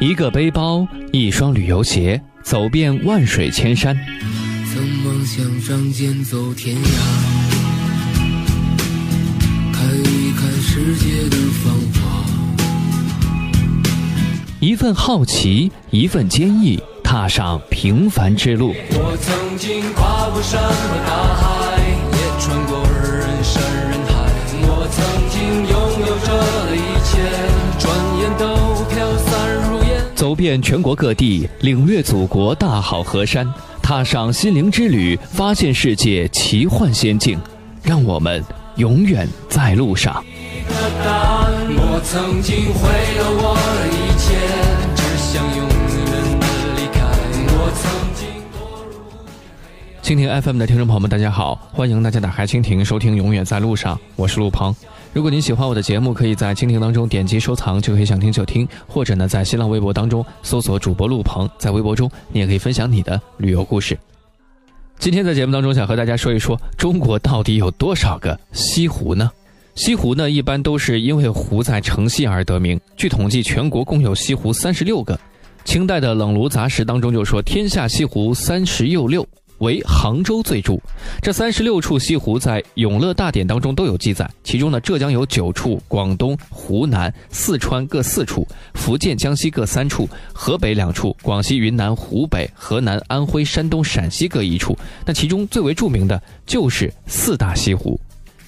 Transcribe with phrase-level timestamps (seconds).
[0.00, 3.98] 一个背包，一双旅游鞋，走遍万水千山。
[4.72, 6.80] 曾梦想仗剑走天涯，
[9.72, 12.24] 看一看世界的繁华。
[14.60, 18.72] 一份好奇，一份坚毅，踏上平凡之路。
[18.90, 21.80] 我曾经跨过山和大海，
[22.12, 23.60] 也穿过人山
[30.18, 33.46] 走遍全国各地，领略祖国大好河山，
[33.80, 37.38] 踏上心灵之旅，发现世界奇幻仙境。
[37.84, 38.44] 让我们
[38.78, 40.14] 永远在路上。
[40.68, 44.34] 的答案，我曾经毁了我的一切，
[44.96, 45.70] 只想永远
[46.10, 46.18] 的
[46.74, 46.98] 离开。
[47.54, 48.17] 我曾经。
[50.08, 54.74] 蜻蜓 FM 的听众朋友们，大家好，欢迎大家打开蜻蜓收听《永远在路上》，我是陆鹏。
[55.12, 63.98] 如果您喜欢我的节目，可以在蜻蜓当中点击收藏，就可以想听就听；或者呢，在新浪微博当中搜索主播陆鹏，在微博中你也可以分享你的旅游故事。
[64.98, 69.30] 今天在节目当中，想和大家说一说中国到底有多少个西湖呢？
[69.74, 72.80] 西湖呢，一般都是因为湖在城西而得名。
[72.96, 75.20] 据统计，全国共有西湖三十六个。
[75.66, 79.26] 清代的《冷炉杂识》当中就说：“天下西湖三十又六，
[79.58, 80.74] 为杭州最著。”
[81.22, 94.76] 这三十六处西湖在《永乐大典》当中都有记载，其中呢，浙江有九处，广东、湖南、四川各四处，福建、江西各三处，河北两处，广西、云南、湖北、河南、安徽、山东、陕西各一处。
[95.04, 98.00] 那其中最为著名的就是四大西湖。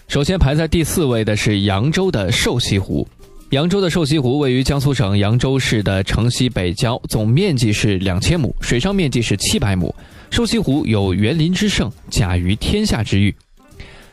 [0.08, 3.06] 首先排在第四位的是扬州的瘦西湖。
[3.50, 9.92] 扬州的瘦西湖位于江苏省扬州市的城西北郊，总面积是两千亩，水上面积是七百亩。
[10.30, 13.34] 瘦西湖有园林之盛，甲于天下之誉。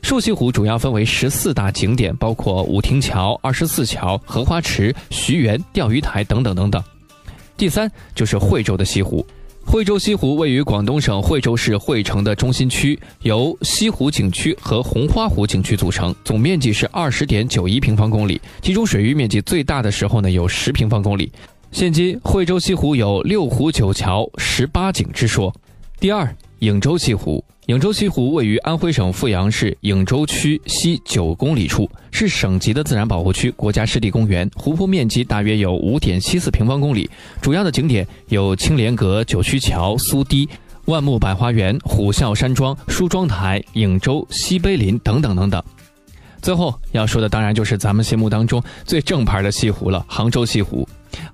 [0.01, 6.83] 瘦西湖主要分为十四大景点，包括五亭桥、二十四桥、荷花池、徐园、钓鱼台等等等等。
[7.55, 9.23] 第三就是惠州的西湖。
[9.69, 21.29] 惠州西湖位于广东省惠州市惠城的中心区，由西湖景区和红花湖景区组成，总面积是二十点九一平方公里，其中水域面积最大的时候呢有十平方公里。
[21.69, 25.53] 现今惠州西湖有六湖九桥十八景之说。
[25.99, 27.43] 第二，颍州西湖。
[27.67, 34.49] 颍州西湖位于安徽省阜阳市颍州区西九公里处，是省级的自然保护区、国家湿地公园。
[34.55, 37.09] 湖泊面积大约有五点七四平方公里，
[37.41, 40.47] 主要的景点有青莲阁、九曲桥、苏堤、
[40.85, 45.61] 万木百花园、虎啸山庄、梳妆台、颍州西碑林等等等等。
[46.41, 50.86] 最后要说的当然就是咱们心目当中最正牌的西湖了——杭州西湖。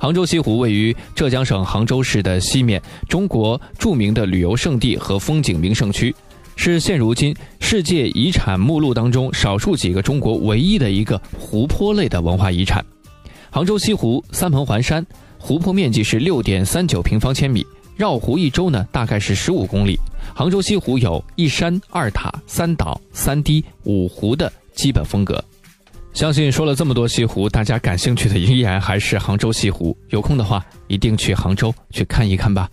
[0.03, 6.13] 杭州西湖位于浙江省杭州市的西面，中国著名的旅游胜地和风景名胜区，
[6.57, 12.85] 是现如今世界遗产目录当中少数几个中国唯一的一个湖泊类的文化遗产。
[13.49, 15.05] 杭州西湖三盆环山，
[15.37, 17.65] 湖泊面积是六点三九平方千米，
[17.95, 19.97] 绕湖一周呢大概是十五公里。
[20.35, 25.41] 杭州西湖有一山二塔三岛三堤五湖的基本风格。
[26.13, 29.97] 相信说了这么多西湖，大家感兴趣的依然还是杭州西湖。
[30.09, 32.69] 有空的话，一定去杭州去看一看吧。